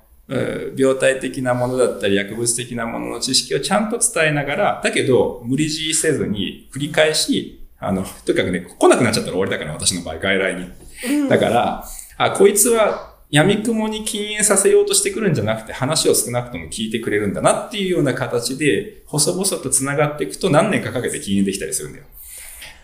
[0.76, 11.28] 病態的なものだったり薬物的なものの知識をちゃんと伝えながら、だけど無理強いせずに繰り返し、あの、とにかくね、来なくなっちゃったら終わりだから、私の場合、外来に。
[11.28, 11.84] だから、
[12.16, 22.04] あ、こいつは闇雲に禁煙させようとしてくるんじゃなくて話を少なくとも聞いてくれるんだなっていうような形で、細々と繋がっていくと何年かかけて禁煙できたりするんだよ。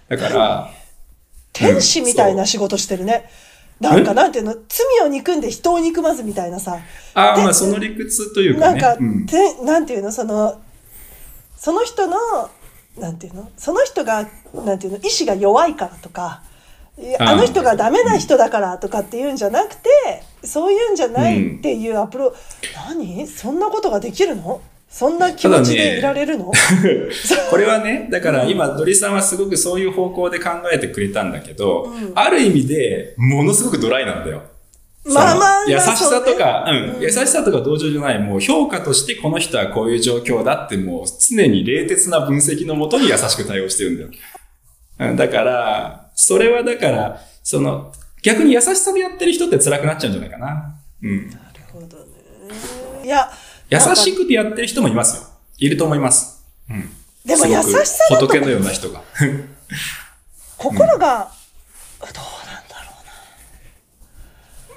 [0.09, 0.70] だから、
[1.52, 3.31] 天使みたいな仕事してるね。
[3.81, 6.78] なんか、なんていうの、罪を憎んで人を憎まずみたいなさ。
[7.14, 8.81] ああ、まあその理屈というかね。
[8.81, 10.61] なんか、うん、てなんていうの、その、
[11.57, 12.16] その人の
[12.98, 16.42] なんていうのその人が、なんていうの意志が弱いからとか、
[17.18, 19.88] あの人がダメな人だからとかっていうんじゃなくて、
[20.44, 23.26] そういうんじゃないっていうアプロうん、何？
[23.26, 24.61] そんなことができるの？
[24.92, 26.52] そんな気持ちでいられるの、ね、
[27.50, 34.42] これはね、だから今、ドリさんはすごくそういう方向で考えてくれたんだけど、うん、ある意味でものすごくドライなんだよ。
[35.05, 44.11] まあまあ、優しさとか、うね、うん、優しさとか同情じゃない、もう評価としてこの人はこういう状況だってもう常に冷徹な分析のもとに優しく対応してるんだよ。
[45.00, 50.74] うん、だから、それはだから、その、逆に優しさでやってる人って辛くなっちゃうんじゃないかな。
[51.02, 51.30] うん。
[51.30, 51.40] なる
[51.72, 53.04] ほどね。
[53.04, 53.30] いや、
[53.68, 55.28] 優しくてやってる人もいますよ。
[55.58, 56.44] いると思います。
[56.70, 56.90] うん。
[57.24, 59.02] でも優しさだと仏のような人が。
[60.56, 61.30] 心が、
[62.00, 62.32] うん、どう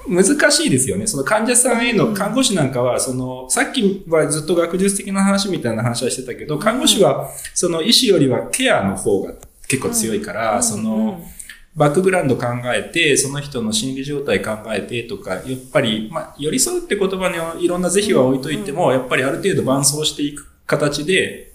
[0.08, 1.08] 難しいですよね。
[1.08, 9.34] その患者さんへの看護師なんかは、その、さっきはずっと学術的な話みたいな話はしてたけど、看護師は、その医師よりはケアの方が
[9.68, 11.26] 結構強いから、その、
[11.76, 21.52] バックグラウンド考えて、その人の心理状態考えてとか、やっぱり、まあ、寄り添うって言葉にいろんな是非は置いといても、やっぱりある程度伴走していく形で、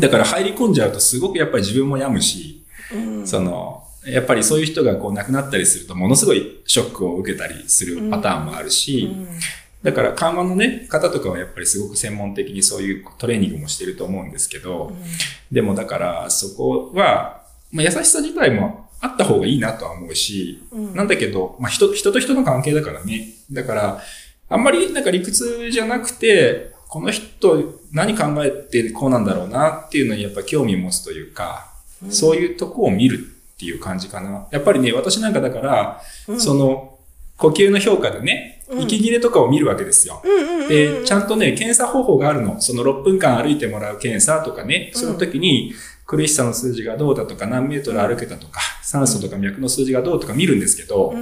[0.00, 2.64] だから入り込んじゃうとすごくやっぱり自分も病むし、
[3.24, 9.14] その、やっぱりそういう人がこう亡くなったりするとものすごいショックを受けたりするパターンもあるし、
[9.82, 14.92] だから緩和のね、方とかはやっぱりすごく専門的にそういうトレーニングもしてると思うんですけど、
[15.52, 20.62] でもだからそこは、まあ、優しさ自体もあった方がいいなとは思うし、
[20.94, 23.28] なんだけど、まあ人、人と人の関係だからね。
[23.50, 24.00] だから、
[24.48, 31.70] あんまりなんか理屈じゃなくて、この人何考えてこうなんだろうなっていうのにやっぱ興味を持つというか、
[32.10, 33.18] そういうとこを見る
[33.54, 34.46] っていう感じかな。
[34.50, 36.98] やっぱりね、私なんかだから、うん、その、
[37.36, 40.22] 呼吸の評価でね、息切れとかを見るわけですよ。
[40.68, 42.60] で、ちゃんとね、検査方法があるの。
[42.60, 45.72] その6分間歩いてもらう検査とかね、その時に
[46.08, 51.12] 苦しさの数字がどうだとか、何メートル歩けたとか、酸素とか脈の数字がどうとか見るんですけど、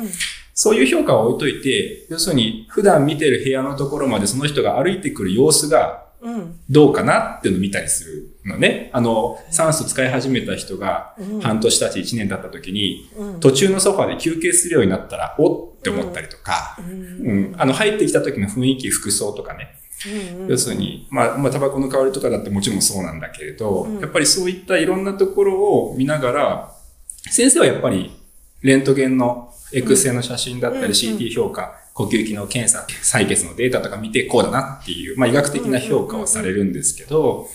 [0.54, 6.04] そういう評価を置いといて、要するに普段見てる部屋のところまでその人が歩いてくる様子が
[6.70, 8.90] どうかなっていうのを見たりするのね。
[8.92, 16.82] あの、酸素使い始めた人が半年経ち1年経った時に、途中のソファで休憩するようになったら、おって思ったりとか、う
[17.32, 19.80] ん、あの、入ってきた時の雰囲気、服装とかね。
[20.48, 26.72] 要するに、まあ、まあ、タバコの香りとかだってもちろんそうなんだけれど、やっぱりそういったいろんなところを見ながら、
[27.30, 28.12] 先生はやっぱり、
[28.62, 37.48] レントゲンの X 線の写真だったり CT 評価、呼吸器の検査、採血のデータとか見てこうだなっていう、まあ医学的な評価をされるんですけど、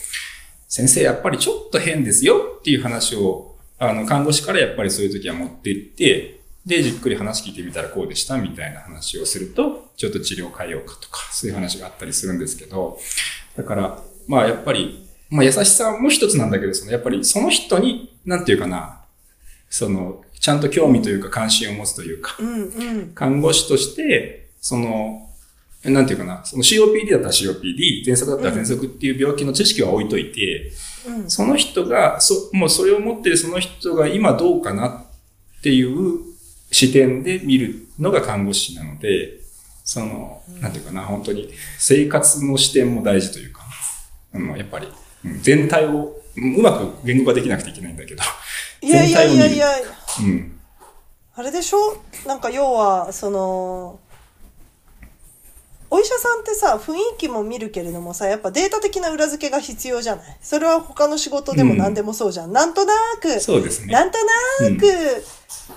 [0.68, 13.00] 先生やっぱりちょっと変ですよっていう話を、あの、看護師からやっぱりそういう時は持っていって、で、じっくり話聞いてみたらこうでしたみたいな話をすると、ちょっと治療変えようかとか、そういう話があったりするんですけど、
[13.58, 19.02] だから、まあやっぱり、まあ優しさも一つなんだけど、そのやっぱりその人に、なんていうかな、
[19.69, 25.30] その、ちゃんと興味というか関心を持つというか、うんうん、看護師として、その、
[25.84, 30.71] なんていうかな、その COPD だったら COPD、喘息だったら喘息っていう病気の知識は置いといて、
[31.08, 36.31] うん、その人が、そ、もうそれを持ってるその人が今どうかなっていう
[36.72, 39.40] 視点で見るのが看護師なので、
[39.84, 43.62] その、うん、なんていうかな、本当に生活の視点も大事というか、
[44.34, 44.88] あの、やっぱり、
[45.42, 48.24] 全体をうまく言語化できなくていけないんだけど、
[48.82, 49.68] いやいやいやいや、
[50.22, 50.60] うん、
[51.36, 52.02] あれでしょ？
[52.28, 54.00] なんか要はその
[55.94, 60.38] お医者さんってさ雰囲気も見るけれどもさやっぱデータ的な裏付けが必要じゃない？
[60.42, 63.94] それは他の仕事でも何でもそうじゃん、うん、なんとなくそうですね。
[63.94, 64.88] なんとなく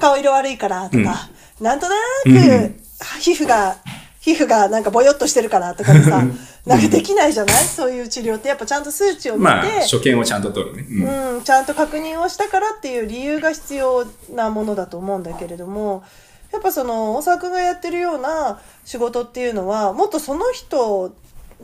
[0.01, 1.29] 顔色悪いからとか、
[1.61, 2.31] うん、なんとなく
[3.21, 3.77] 皮膚が
[4.21, 6.23] 皮膚がなんかぼよっとしてるからとかでさ、
[6.65, 7.65] なんかできないじゃない？
[7.65, 8.49] そういう治療って。
[8.49, 16.05] やっぱちゃんと数値を見て、まあ、所見をちゃんと取るね、うん、うん、ちゃんと確認をしたからっていう理由が必要なものだと思うんだけれども、
[16.55, 21.15] やっぱその大沢君がやってるような仕事っていうのはもっとその人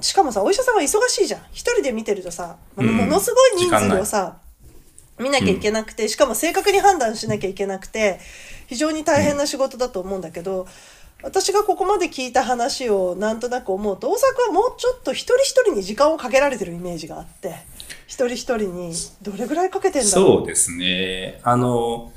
[0.01, 1.41] しかもさお医者さんは忙しいじゃん。
[1.53, 4.37] 一人で見てるとさ、ものすごい人数をさ
[5.19, 8.19] 見なきゃいけなくて、しかも正確に判断しなきゃいけなくて
[8.67, 10.67] 非常に大変な仕事だと思うんだけど、
[11.23, 14.17] 私がここまで聞いた話をなんとなく思うと大阪
[14.49, 17.55] はもうちょっと一人一人に時間をかけられてるイメージがあって
[18.07, 20.27] 一人一人にどれぐらいかけてんだろう。
[20.39, 21.41] そうですね。
[21.43, 22.11] あの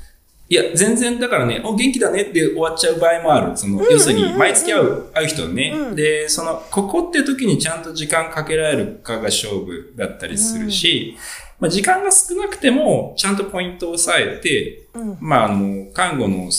[0.48, 3.56] いや全然だからねお元気だねって終わっちゃう場合もある。
[3.56, 11.18] その、要するに毎月会う会う人ね、うん、でそのここって時にちゃんと時間かけられるかが勝負だったりするし、うん、
[11.60, 16.50] まあ、時間が少なくてもちゃんとポイントを押さえて、うん、まああの看護の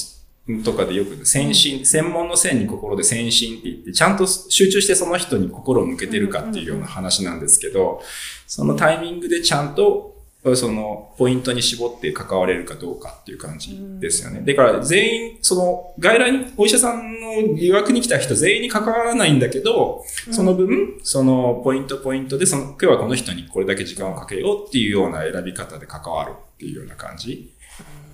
[0.63, 7.99] とかでよく、先進、専門の線に心で先進って言って、ちゃんと集中してその人に心を向けてるかっていうような話なんですけど、
[8.45, 10.14] そのタイミングでちゃんと、
[10.53, 14.41] その、ポイントに絞って関われるかどうかっていう感じですよね。
[14.45, 27.51] だから全員、その、外来に、お医者さんの疑惑に来た人全員に関わらないんだけど、その分、その、ポイントポイントで、その、今日はこの人にこれだけ時間をかけようっていうような選び方で関わるっていうような感じ。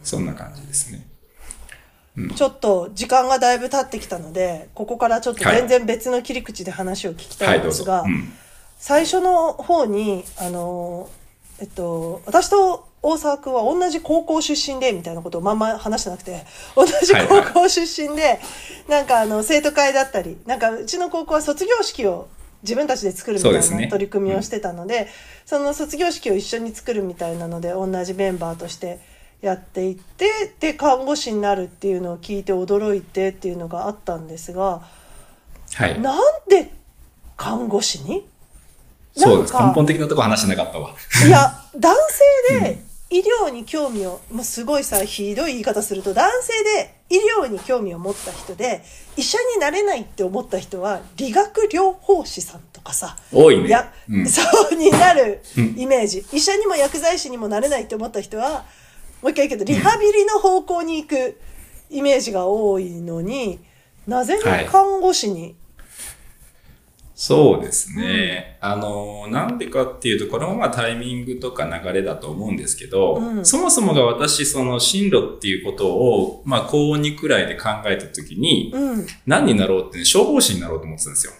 [0.03, 1.07] そんな感じですね。
[2.35, 8.05] ちょっと時間がだいぶ経ってきたので、ここからちょっと全然別の切り口で話を聞きたいんですが、
[8.77, 11.09] 最初の方に、あの、
[11.61, 16.43] えっと、私と大沢君は同じ高校出身で、みたいなことをまんま話してなくて、
[16.75, 16.91] 同じ
[17.29, 18.39] 高校出身で、
[18.89, 22.27] なんかあの、生徒会だったり、なんかうちの高校は卒業式を
[22.63, 25.07] 自分たちで作るみたいな取り組みをしてたので、
[25.45, 28.99] そ、ねうん、その卒業式を一緒に作るみたいなので、同じメンバーとして
[29.41, 34.81] やっていってで看護師になるっていうのを聞いて驚いてっていうのがあったんですが、
[35.73, 36.71] はい、なんで
[37.37, 38.25] 看護師に
[39.15, 39.53] そうです。
[39.53, 40.95] 根本的なとこ話してなかったわ。
[41.25, 41.95] いや 男
[42.49, 48.81] 性で医療に興味を、もうすごいさひどい言い方すると男性で医療に興味を持った人で
[49.17, 53.75] 医者になれないって思った人は理学療法士さんとかさ多いね、
[54.09, 55.41] うん、そうになる
[55.75, 58.63] イメージ、医者にも薬剤師にもなれないって思った人は
[59.21, 61.37] もう一回言うけどリハビリの方向に行く
[61.89, 63.59] イメージが多いのに、
[64.07, 65.55] なぜ看護師に、はい、
[67.23, 68.57] そうですね。
[68.63, 81.33] うん、あの、なんでかっていうと、これもまあタイミングとか流れだと思うんですけど、うん、そもそもが私、その進路っていうことを、まあ高2くらいで考えたときに、うん、何になろうって、ね、消防士になろうと思ってたんですよ。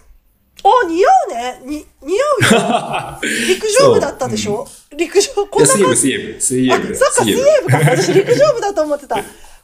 [0.63, 1.62] あ、似合うね。
[1.65, 3.20] に、似合うよ。
[3.50, 5.84] 陸上部だったでしょ、うん、陸上、こんな感じ？
[5.96, 6.96] 水泳部、水泳部。
[6.96, 7.78] そっか、水泳部か。
[7.80, 9.17] 私陸上部だと思ってた。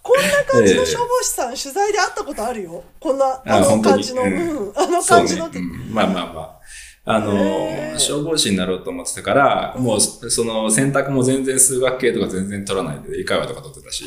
[0.08, 2.82] こんな感じの消防士さん、取材で会ったことあるよ。
[2.98, 5.50] こんな、あの感じの、うん、あの感じの、
[5.92, 6.58] まあまあまあ。
[7.10, 14.06] あの、消防士になろうと思ってたから、もう、その、選択も全然数学系とか全然取らないで、英会話とか取ってたし、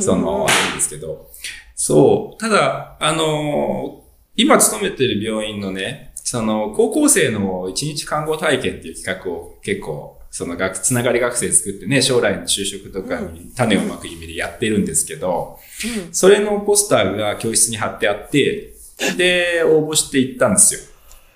[0.00, 1.28] その、あるんですけど、
[1.74, 2.40] そう。
[2.40, 4.04] ただ、あの、
[4.36, 15.58] 今勤めてる病院のね、その、高校生の一日看護体験っていう企画を結構、その学、つながり学生作ってね、将来の就職とかに種をまく意味でやってるんですけど、
[16.06, 18.74] うん、それのポスターが教室に貼ってあって、
[19.16, 20.80] で、応募していったんですよ。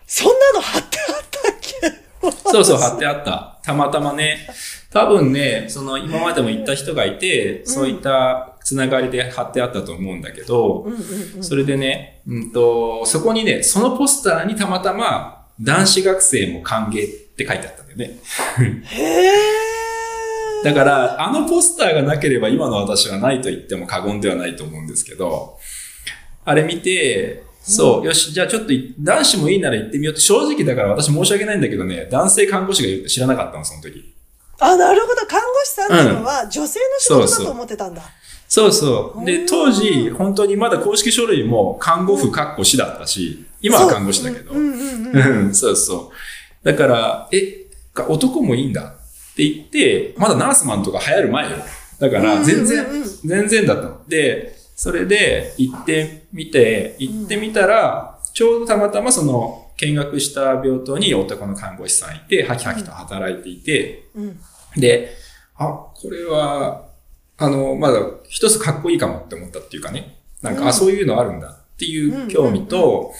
[0.06, 2.50] そんなの貼ってあったっけ？
[2.50, 3.58] そうそう、貼ってあった。
[3.64, 4.46] たまたまね、
[4.90, 10.86] 多分ね、その今までも行った人がいて、そういったつながりで貼ってあったと思うんだけど、
[11.40, 18.18] それでね、うんと、そこにね、そのポスターにたまたま男子学生も歓迎って書いてあったんだよね。
[18.84, 20.64] へー。
[20.64, 25.58] だから、あのポスターがなければ今の私はないと言っても過言ではないと思うんですけど、
[26.44, 34.14] あれ見て、そう、よし、じゃあちょっと男子もいいなら行ってみようって正直だから私申し訳ないんだけどね、男性看護師がいるって知らなかったの、その時。
[34.58, 35.26] あ、なるほど。
[35.26, 38.02] 看護師さんっていうのは女性の仕事だと思ってたんだ。
[38.48, 39.24] そうそう。
[39.24, 44.52] で、当時、本当にまだ公式書類も看護婦括弧師だったし、今は看護師だけど。
[45.54, 46.10] そうそう。
[46.62, 47.66] だから、え、
[48.08, 48.94] 男もいいんだ
[49.32, 51.56] って言って、まだナースマンとか流行る前よ。
[51.98, 52.86] だから、全然、
[53.24, 54.00] 全然だったの。
[54.08, 64.04] で、それで行ってみて、行ってみたら、ちょうどたまたまその、見学した病棟に男の看護師さんいて、ハキハキと働いていて、
[64.76, 65.10] で、
[65.56, 66.86] あ、これは、
[67.38, 70.18] あの、まだ一つかっこいいかもって思ったっていうかね。
[70.42, 73.12] なんか、うん、あ、そういうのあるんだっていう興味と、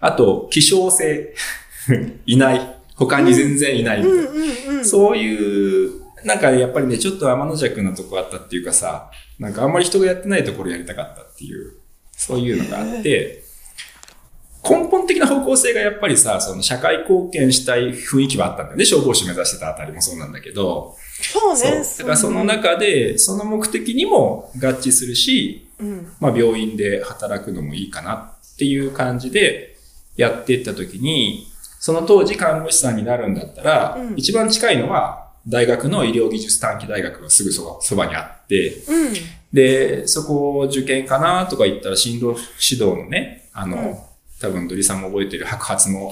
[0.00, 1.34] あと、希少性
[2.26, 2.75] いない。
[2.96, 4.84] 他に全然いないみたいな。
[4.84, 5.92] そういう、
[6.24, 11.74] なんかやっぱりね、ちょっと天の弱なとこあったっていうかさ、なんかあんまり人がやってないところやりたかったっていう、
[12.12, 13.44] そういうのがあって、
[14.68, 18.84] 根本的な方向性がやっぱりさ、その社会貢献したい雰囲気はあったんだよね。
[18.84, 20.96] 消防士目指してたあたりもそうなんだけど。
[21.20, 21.84] そうね。
[21.98, 29.76] だからその中で、その目的にも合致するし、うん、まあ病院で働くのもいいかなっていう感じで
[30.16, 31.46] やっていった時に、
[31.86, 39.14] その当時看護師さんになるんだったら、うん、一番近いのは大学の医療技術短期大学がすぐそばにあって、うん、
[39.52, 44.04] で、そこを受験かなとか言ったら進路指導のね、あの、
[44.40, 46.10] 多分ドリさんも覚えてる白髪の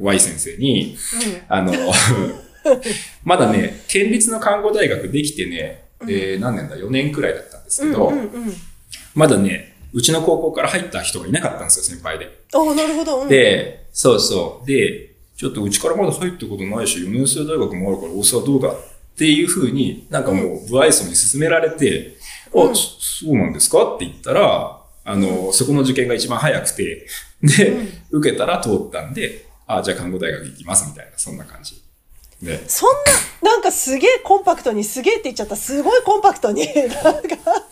[0.00, 0.96] Y 先生に、
[1.46, 1.74] あの、
[3.22, 8.10] まだね、県立の看護大学できてね、えー、何年だ、4年くらいだったんですけど、
[9.14, 12.44] まだね、うちの高校から入った人がいなかったんですよ、先輩で。
[12.54, 13.20] ああ、なるほど。
[13.20, 14.66] うん、で、そうそう。
[14.66, 18.74] で、ちょっとうちからまだ入ったことないし、4年生大学もあるから大沢どうだっ
[19.16, 22.16] ていうふうに、なんかもう、不愛想に勧められて、
[22.52, 27.06] うん、あ、そうなんですかって言ったら、あの、そこの受験が一番早くて、
[27.42, 27.88] で、うん、
[28.20, 31.82] 受けたら通ったんで、あ、じゃあ看護大学行きますみたいな、そんな感じ。
[32.42, 32.68] で。
[32.68, 32.90] そん
[33.42, 35.56] な、なんかすげえコンパクトに、すげえって言っちゃった。
[35.56, 36.90] すごいコンパクトに、 なんか、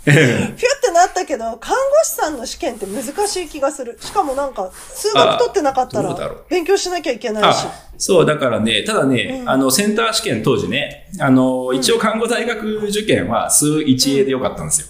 [0.04, 3.98] ピュってなったけど、看護師さんの試験って難しい気がする。
[4.00, 6.16] しかもなんか、数学取ってなかったら、
[6.48, 7.66] 勉強しなきゃいけないし。
[7.98, 14.86] そう、だからね、ただね、うん、あの、センター試験当時ね、あの、一応看護大学受験は数 1A でよかったんですよ。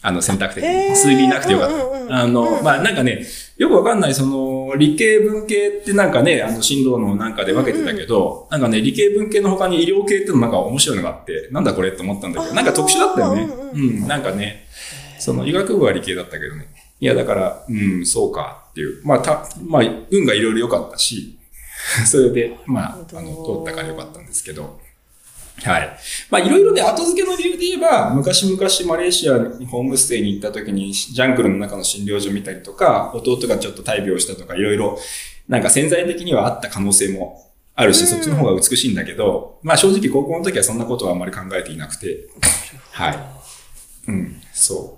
[0.00, 0.94] あの、選択的に。
[0.94, 1.70] 数 B なくてよかっ
[2.08, 2.16] た。
[2.16, 13.48] あの、まあ、なんかね、よくわかんない、その、理系文系ってなんかね、あの、進路のなんかで分けてたけど、なんかね、理系文系の他に医療系ってのなんか面白いのがあって、なんだこれって思ったんだけど、なんか特殊だったよね。
[13.74, 14.66] うん、なんかね、
[15.18, 16.68] その医学部は理系だったけどね。
[17.00, 19.00] いや、だから、うん、そうかっていう。
[19.04, 21.38] まあ、た、まあ、運がいろいろ良かったし、
[22.06, 24.80] それで、まあ、あの、通ったから良かったんですけど、
[25.64, 25.98] はい。
[26.30, 34.98] まあ、いろいろね、後付けの理由で言えば、昔々マレーシアにホームステイに行った時に、ジャングルの中の診療所見たりとか、弟がちょっと大病したとか、いろいろ、
[35.48, 42.28] なんか潜在的にはあった可能性もあるし、そっちの方が美しいんだけど、まあ正直高校の時はそんなことはあんまり考えていなくて、
[42.92, 43.18] はい。
[44.08, 44.97] うん、そ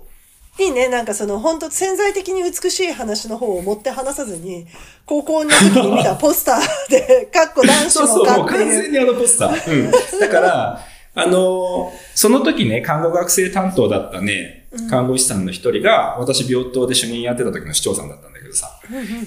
[0.59, 0.89] いいね。
[0.89, 4.67] なんかその本当潜在的に美しい話の方を持って話さずに、
[5.05, 9.85] 高校の時に見たポスターで、かっこ男子もそうそう、もう完全にあのポスター。
[9.85, 10.19] うん。
[10.19, 10.81] だから、
[11.13, 18.79] あの、その時ね、看護学生担当だったね、看護師さんの一人が、私病棟で主任やってた時の市長さんだったんだけどさ、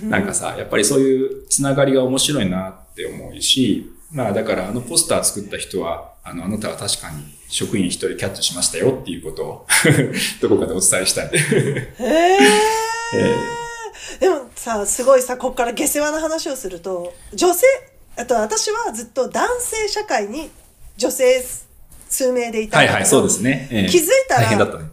[0.05, 9.67] なんかさ、やっぱりそういうつながりが面白いなって思うし、まあだからあのポスター作った人は、あの、あなたは確かに職員一人キャッチしましたよっていうことを
[10.41, 11.31] どこかでお伝えしたい。
[11.35, 11.89] へ
[13.17, 17.67] えー、でもさ、すごいさ、こっから下世話な話をすると、女性、
[18.17, 20.49] あと私はずっと男性社会に
[20.97, 21.45] 女性
[22.09, 23.69] 数名でいたはいはい、そうですね。
[23.73, 24.85] えー、気づいたら、大変だったね。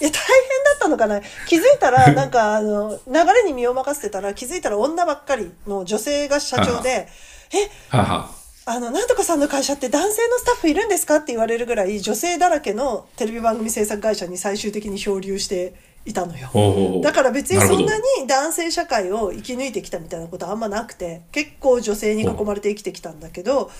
[0.00, 1.20] いや、大変だったのかな？
[1.46, 7.06] 気づいたら、 なんか、あの、流れに身を任せてたら、気づいたら女ばっかりの女性が社長で、
[7.52, 17.00] え、ははあの、なんとかさんの会社って男性のスタッフいるんですかって言われるぐらい女性だらけのテレビ番組制作会社に最終的に漂流していたのよ。
[17.02, 23.70] だから別にそんなに男性社会を生き抜いてきたみたいなことはあんまなくて、結構女性に囲まれて生きてきたんだけど、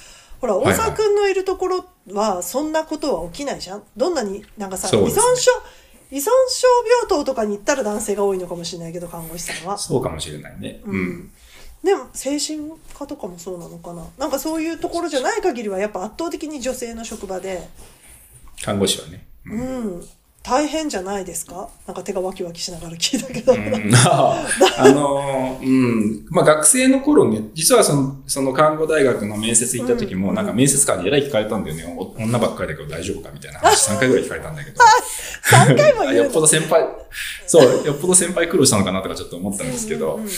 [0.41, 5.53] ほら、大沢くんのいるところはそんなことは起きないじゃんどんなになんかさ、依存症、
[6.11, 6.67] 依存症
[7.09, 9.79] 病棟とかに行ったら男性が多いのかもしれないけど、看護師さんは。
[9.79, 10.81] そうかもしれないね。
[10.85, 11.31] うん、うん
[11.83, 14.05] でも精神科とかもそうなのかな？
[14.17, 17.69] なんかそういうところじゃない限りはやっぱ圧倒的に女性の職場で。
[18.63, 19.27] 看護師はね。
[19.47, 20.05] うん、うん、
[20.45, 21.69] 大変じゃないですか？
[21.89, 24.45] なんか手がワキワキしながら聞いたけど、うん、あ
[24.91, 26.25] のうん。
[26.31, 32.15] まあ学生の頃ね実はそのその看護大学の面接行った時も、うん、なんか面接官にえらい聞かれたんだよね。
[32.17, 34.77] 女ばっかりだけど大丈夫かみたいな話3回ぐらい聞かれたんだけど。
[35.45, 36.87] 3回もよっぽど先輩
[37.47, 40.29] そうよっぽど先輩苦労したのかなとかちょっと思ったんですけど、うんうん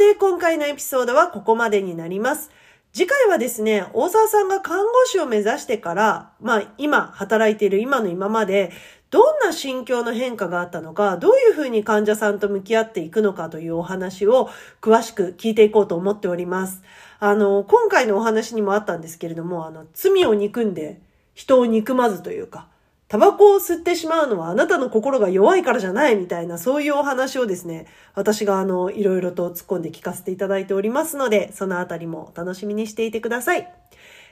[0.00, 2.50] で今回のエピソードはここまでになります。
[2.94, 8.72] 次回はですね、大沢さんが看護師を目指してから、まあ今働いている今の今まで、
[9.10, 14.48] どんな心境の変化があったのか、どういうふうに患者さんと向き合っていくのかというお話を
[14.80, 16.82] 詳しく聞いていこうと思っております。
[17.18, 20.98] あの、今回のお話にもあったんですけれども、あの、罪を憎んで
[21.34, 22.68] 人を憎まずというか、
[23.10, 33.68] タバコを吸ってしまうのはあなたの心が弱いからじゃないみたいなそういうお話をですね、私があの、いろいろと突っ込んで聞かせていただいておりますので、そのあたりも楽しみにしていてください。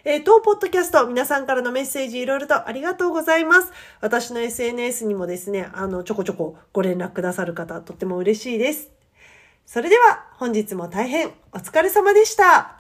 [0.05, 3.73] えー、当ポッドキャスト、皆さんからのメッセージいろいろとありがとうございます。
[4.01, 8.93] 私の SNS にもですね、あの、ちょこちょこご連絡くださる方、とっても嬉しいです。
[9.67, 12.78] それでは、本日も大変お疲れ様でした。